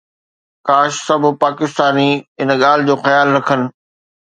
[0.67, 2.09] ڪاش سڀ پاڪستاني
[2.39, 3.61] ان ڳالهه جو خيال رکن